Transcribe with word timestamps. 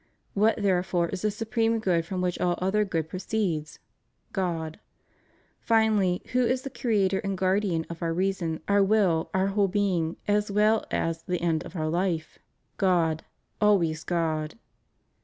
What, 0.33 0.59
therefore, 0.59 1.09
is 1.09 1.21
the 1.21 1.29
supreme 1.29 1.77
good 1.77 2.07
from 2.07 2.21
which 2.21 2.39
all 2.39 2.57
other 2.59 2.83
good 2.83 3.07
proceeds? 3.07 3.77
God. 4.33 4.79
Finally, 5.59 6.23
who 6.33 6.43
is 6.43 6.63
the 6.63 6.71
creator 6.71 7.19
and 7.19 7.37
guardian 7.37 7.85
of 7.87 7.99
oiu" 7.99 8.15
reason, 8.15 8.61
our 8.67 8.81
will, 8.83 9.29
our 9.31 9.49
whole 9.53 9.67
being, 9.67 10.17
as 10.27 10.49
well 10.49 10.85
as 10.89 11.21
the 11.21 11.39
end 11.39 11.63
of 11.65 11.75
our 11.75 11.87
life? 11.87 12.39
God; 12.77 13.23
always 13.61 14.03
God. 14.03 14.55